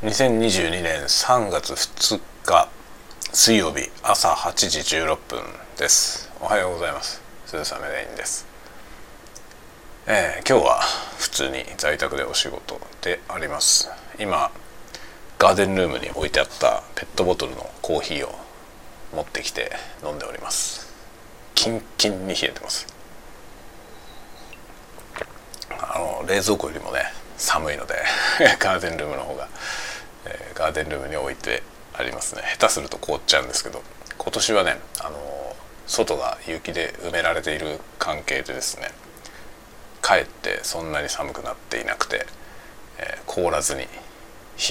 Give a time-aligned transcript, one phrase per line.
[0.00, 2.68] 2022年3月2日
[3.32, 5.40] 水曜日朝8時16分
[5.76, 6.30] です。
[6.40, 7.20] おはようございます。
[7.46, 8.46] 鈴雨レインです。
[10.06, 10.82] えー、今日は
[11.18, 13.90] 普通に在宅でお仕事であります。
[14.20, 14.52] 今
[15.36, 18.32] ガーデンルームに置いてあったペットボトルのコーヒーを
[19.12, 19.72] 持ってきて
[20.04, 20.94] 飲んでおります。
[21.56, 22.86] キンキンに冷えてます。
[25.70, 27.00] あの冷蔵庫よりもね
[27.36, 27.94] 寒いので
[28.60, 29.48] ガーデンルームの方が、
[30.68, 31.62] ガーデンルームに置いて
[31.94, 33.82] ありますね下手すると凍っちゃうんですけど
[34.18, 35.16] 今年はねあの
[35.86, 38.88] 外が雪で埋められている関係でですね
[40.02, 42.26] かえってそんなに寒くなっていなくて、
[42.98, 43.88] えー、凍らずに冷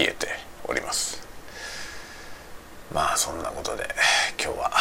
[0.02, 0.28] えて
[0.66, 1.26] おります
[2.94, 3.88] まあそんなことで
[4.42, 4.72] 今日は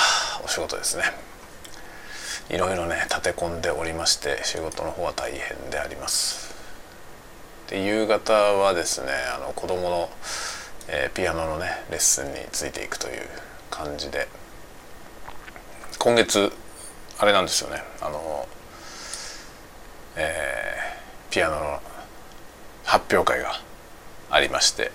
[0.44, 1.04] お仕事ですね
[2.50, 6.54] いろいろね立て込んでおりまして仕事の方は大変であります
[7.68, 10.10] で夕方はですねあの子供の、
[10.88, 13.28] えー、ピアノのねレッスンについていくという
[13.70, 14.28] 感じで。
[15.98, 16.52] 今月
[17.18, 17.82] あれなんですよね。
[18.00, 18.46] あの、
[20.16, 21.80] えー、ピアノの
[22.84, 23.60] 発表会が
[24.30, 24.92] ありまして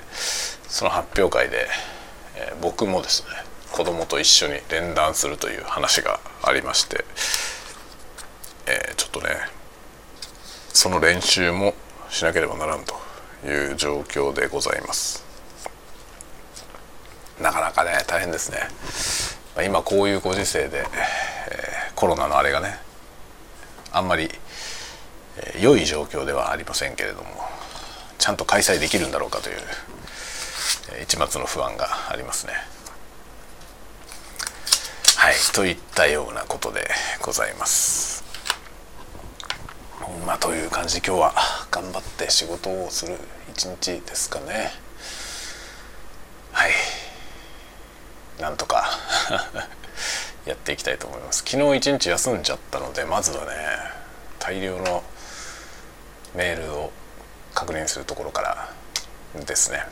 [0.68, 1.68] その発表会で、
[2.36, 3.30] えー、僕もですね
[3.72, 7.06] 子供と一緒に連弾するという話がありまして、
[8.68, 9.30] えー、ちょっとね
[10.74, 11.74] その練習も
[12.10, 12.96] しなければならんと
[13.46, 15.31] いう状況でございます。
[18.12, 18.58] 大変ですね。
[19.56, 20.86] ま今こういうご時世で、えー、
[21.96, 22.78] コロナのあれがね
[23.94, 24.30] あんまり、
[25.38, 27.30] えー、良い状況ではありませんけれども
[28.18, 29.56] ちゃんと開催できるんだろうかという、
[30.92, 32.54] えー、一末の不安がありますね。
[35.16, 36.90] はいといったようなことで
[37.22, 38.26] ございます。
[40.26, 41.00] まあという感じ。
[41.00, 41.34] で今日は
[41.72, 43.16] 頑張って仕事をする
[43.52, 44.72] 一日ですかね
[46.52, 46.72] はい
[48.42, 48.90] なんとか
[50.46, 51.44] やっていきたいと思います。
[51.48, 53.52] 昨日一日休んじゃったのでまずはね
[54.40, 55.04] 大量の
[56.34, 56.92] メールを
[57.54, 58.70] 確認するところから
[59.46, 59.86] ですね。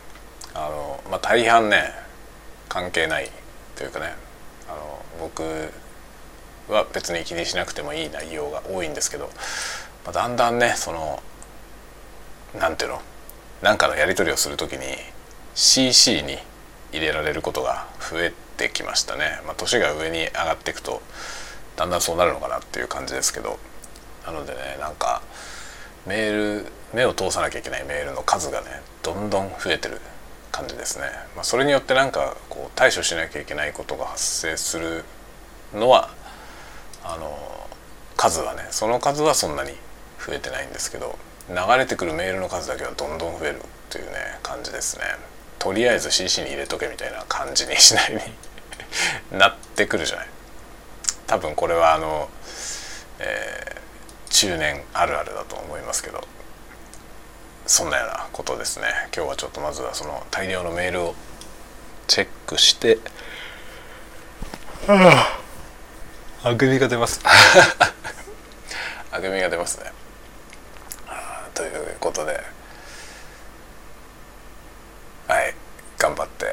[0.53, 1.94] あのまあ大半ね
[2.68, 3.31] 関係ない
[3.75, 4.16] というかね
[4.68, 5.72] あの僕
[6.68, 9.29] は別に気にしなくてもいい内容が多いんですけど
[10.06, 11.22] まあ、だんだんねその
[12.59, 13.02] なんていうの
[13.62, 14.79] 何かのやり取りをする時に
[15.53, 16.38] CC に
[16.91, 21.02] 入れられることが増えてきましたね、まあ、年が上に上がっていくと
[21.75, 23.58] だんだんそうなるのかなっていう感じですけど。
[24.25, 25.22] なのでねなんか
[26.06, 28.68] メール目を通さなきゃいけないメールの数がね
[29.03, 30.00] どんどん増えてる
[30.52, 31.06] 感じですね、
[31.36, 35.03] まあ、それによってなんかこう対処しなきゃいけないことが発生する
[35.74, 36.09] のは
[37.03, 37.38] あの
[38.18, 39.72] 数はねその数はそんなに
[40.20, 41.18] 増えてないんですけど
[41.50, 45.03] 流れてくるメールの数だけはどんどん増えるというね感じですね。
[45.58, 48.20] とりあえず CC に入れとけみたいな感じにしないに
[49.31, 50.27] なってくるじゃない。
[51.27, 52.29] 多分これはあの、
[53.19, 56.23] えー、中年あるあるだと思いますけど。
[57.66, 58.88] そんなようなことですね。
[59.16, 61.16] 今日はちょっとまずはその大量のメールを
[62.07, 62.97] チェックして。
[64.89, 65.39] あ
[66.44, 67.22] あくびが出ます。
[69.11, 69.91] あくびが出ますね。
[71.59, 72.41] ということで
[75.28, 75.53] はい
[75.97, 76.45] 頑張って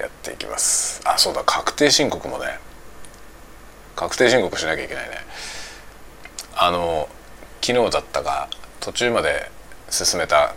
[0.00, 1.02] やっていきます。
[1.04, 2.58] あそうだ確定申告もね。
[3.94, 5.18] 確定申告しなきゃいけないね。
[6.56, 7.08] あの
[7.60, 8.48] 昨日だったが
[8.80, 9.50] 途中まで
[9.90, 10.54] 進めた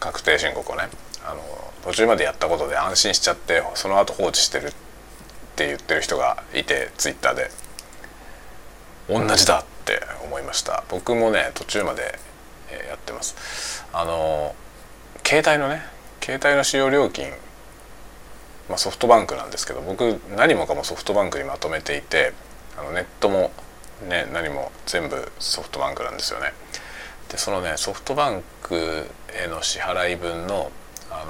[0.00, 0.88] 確定申告をね
[1.24, 1.42] あの
[1.84, 4.70] 途中までやったことで安心しちゃってその後放置してるっ
[5.56, 7.50] て言ってる人がいてツイッターで。
[9.08, 10.82] 同じだって思いました。
[10.88, 12.18] 僕もね途中まで
[12.88, 13.84] やってます。
[13.92, 14.56] あの
[15.24, 15.82] 携帯のね
[16.20, 17.30] 携帯の使用料金、
[18.68, 22.32] まあ、ソフトバンクなんですけど僕何もかもソフトバンクにまとめていて
[22.78, 23.52] あのネットも
[24.08, 26.52] ね何も全部ソフトバンクなんですよね。
[27.30, 30.70] でそのねソフトバンクへの支払い分の
[31.10, 31.24] あ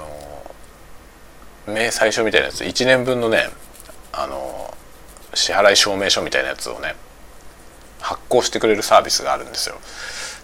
[1.67, 3.45] の明細書みたいなやつ1年分のね
[4.11, 4.73] あの
[5.33, 6.95] 支払い証明書みたいなやつをね
[7.99, 9.75] 発行してくれるサービスがあるんですよ。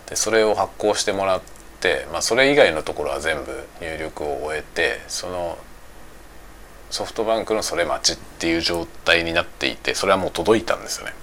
[0.10, 1.42] でそれを発行してもらっ
[1.80, 5.58] て、まあ、それ以外のところは全部入力を終えてその
[6.94, 11.14] ソフトバンクのそれ待ちっていう状態になっていてそれはもう届いたんですよね。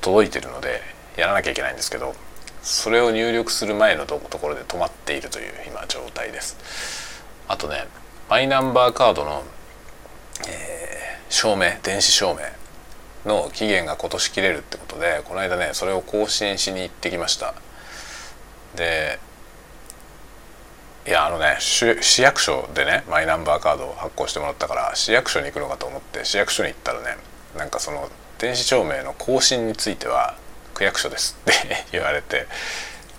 [0.00, 0.80] 届いてるので
[1.16, 2.14] やらなきゃいけないんですけど
[2.62, 7.24] それを入力する前のところで止まっているという今状態です。
[7.48, 7.88] あとね
[8.30, 9.42] マイナンバーカードの、
[10.48, 12.38] えー、証明電子証
[13.26, 17.54] 明の期限が今年切れるってことでこの間ねそれを更新しに行ってきました。
[18.76, 19.18] で
[21.04, 27.16] いやあのね市役所でねマイナンバーカードを発行してもらったから市役所に行くのかと思って市役所に行ったらね
[27.56, 28.08] なんかその
[28.38, 30.36] 電子証明の更新については
[30.74, 31.52] 区役所ですって
[31.90, 32.46] 言われて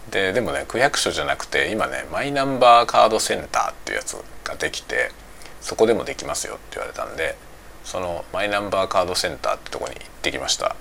[0.09, 4.15] ででもね区役所じゃなくて今ねマイナンバーカードセンターっていうやつ
[4.45, 5.12] ができて
[5.59, 7.35] そこでもできますよって言われたんで
[7.83, 10.75] そのマイナンバーカードセンターってとこに行ってきました。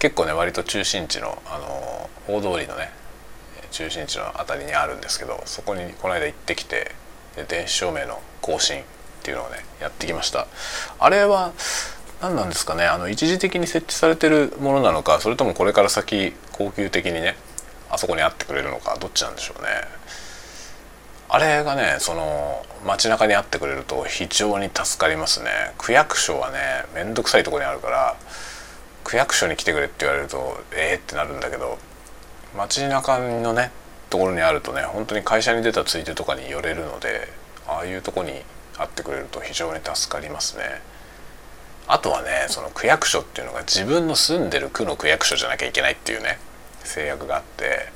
[0.00, 2.90] 結構ね割と中心地のあの大通りのね
[3.70, 6.92] 中心地の辺りにあるんですけどそこにこの間行ってきて
[7.48, 8.82] 電子証明の更新っ
[9.22, 10.46] ていうのをねやってきました。
[10.98, 11.52] あれは
[12.20, 17.36] 何なんですかねあの一時的に設置されてるものなのかそれともこれから先恒久的にね
[17.90, 19.68] あそこにあってくれるのかどっちなんでしょうね。
[21.32, 25.50] あれがねその街中にあってくれると非常に助かりますね。
[25.78, 26.58] 区役所はね
[26.94, 28.16] 面倒くさいとこにあるから
[29.04, 31.78] 区役所に来てくれって言われるとええー、ってなるんだけど
[32.56, 33.70] 街中のね
[34.10, 37.28] ところにあるとね本当に会社に出たついでとかに寄れるので
[37.66, 38.32] ああいうとこに
[38.76, 40.64] あってくれると非常に助かりますね。
[41.86, 46.38] あとはねその区役所っていうのが自分の住んでる区の区役所じゃなきゃいけないっていうね
[46.84, 47.88] 制約があって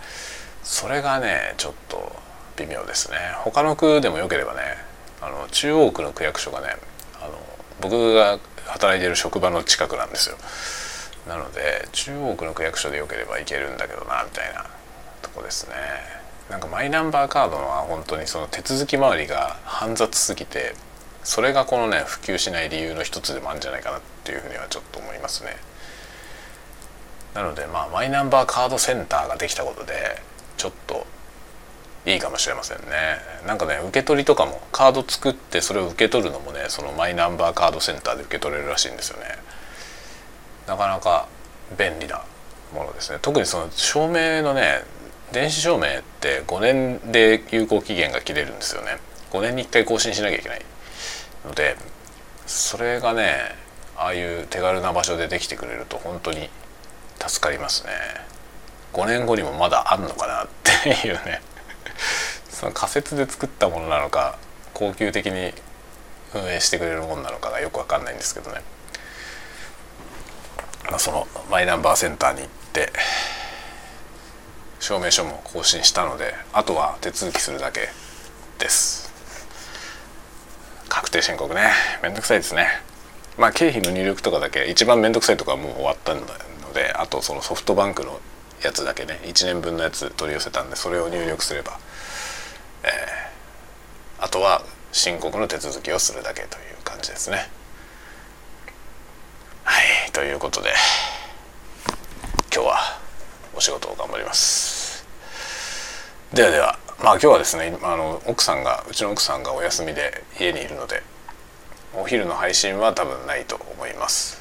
[0.63, 2.13] それがねちょっと
[2.57, 3.17] 微妙ですね。
[3.45, 4.61] 他の区でもよければね
[5.21, 6.77] あの中央区の区役所がね
[7.21, 7.39] あの
[7.81, 10.37] 僕が働いてる職場の近くなんですよ。
[11.29, 14.67] なので中央区の区役所でよければ行けるんだけどなみたいな。
[15.25, 15.75] とこですね。
[16.51, 20.75] なんかマイナンバーカードは本当にその手続き周りが煩雑すぎて
[21.23, 25.57] それがこのね普及しない理由の一つでもあるんじゃないかなっていうふうにはちょっと思いますね。
[27.33, 29.95] なのでまあマイナンバーカードセンターができたことで
[30.59, 31.07] ちょっと
[32.05, 32.85] いいかもしれませんね。
[33.47, 39.25] なんかね受け取りとかもカード作ってそれを受け取るのもねそのマイナンバーカードセンターで受け取れるらしいんですよね。
[40.67, 41.29] なかなか
[41.79, 42.23] 便利な
[42.75, 43.19] ものですね。
[43.21, 44.83] 特にその証明のね
[45.33, 48.99] 電子証明って5年で有効期限が切れるんですよね。
[49.33, 50.63] 5年に1回更新しなきゃいけない。
[51.45, 51.77] ので
[52.47, 53.35] それがね
[53.97, 56.49] ああいう手軽な場所でできてくれると本当に
[57.27, 57.93] 助かりますね。
[58.93, 61.41] 5年後にもまだあんのかなっていうね。
[62.49, 64.39] その仮説で作ったものなのか
[64.73, 65.53] 恒久的に
[66.35, 68.63] 運営してくれるものなのかがよく分かんないんですけどね、
[70.99, 72.93] そのマイナンバーセンターに行って
[74.81, 77.89] 証明書も更新したのであとは手続きするだけ
[78.59, 79.13] です。
[80.89, 81.73] 確定申告ね。
[82.03, 82.69] めんどくさいですね。
[83.37, 86.21] まあ経費の入力とかだけ一番めんどくさいとかはもう終わったの
[86.73, 88.21] であとそのソフトバンクの
[88.63, 91.79] やつだけね1年分のやつ取り寄せたんでそれを入力すれば、
[92.85, 97.49] えー、あとは申告の手続きをするだけという感じですね。
[100.25, 100.71] ということで
[102.51, 102.99] 今日は
[103.55, 105.05] お仕事を頑張ります。
[106.33, 111.03] ではではまあ今日はですねあの奥さんがうちの奥さんがお休みで家にいるので
[111.93, 114.41] お昼の配信は多分ないと思います。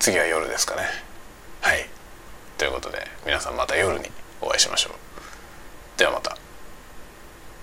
[0.00, 0.82] 次は夜ですかね。
[1.60, 1.88] はい
[2.58, 6.36] ということで皆さんまた夜にお会いしましょうではまた